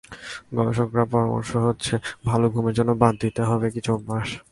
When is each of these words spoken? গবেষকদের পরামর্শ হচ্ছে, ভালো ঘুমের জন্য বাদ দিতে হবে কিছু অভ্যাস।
গবেষকদের 0.55 1.05
পরামর্শ 1.11 1.51
হচ্ছে, 1.57 1.93
ভালো 2.25 2.45
ঘুমের 2.49 2.73
জন্য 2.73 2.91
বাদ 2.91 3.13
দিতে 3.21 3.41
হবে 3.43 3.67
কিছু 3.71 3.89
অভ্যাস। 3.93 4.29